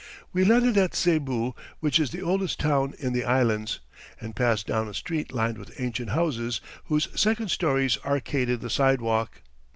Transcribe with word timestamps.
We 0.33 0.43
landed 0.43 0.77
at 0.79 0.95
Cebu, 0.95 1.53
which 1.79 1.99
is 1.99 2.09
the 2.09 2.23
oldest 2.23 2.59
town 2.59 2.95
in 2.97 3.13
the 3.13 3.23
Islands, 3.23 3.81
and 4.19 4.35
passed 4.35 4.65
down 4.65 4.87
a 4.87 4.95
street 4.95 5.31
lined 5.31 5.59
with 5.59 5.79
ancient 5.79 6.09
houses 6.09 6.59
whose 6.85 7.07
second 7.13 7.51
stories 7.51 7.99
arcaded 8.03 8.61
the 8.61 8.69
sidewalk. 8.71 9.43